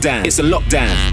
[0.00, 0.26] lockdown.
[0.26, 1.09] It's a lockdown.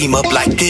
[0.00, 0.69] Team up like this,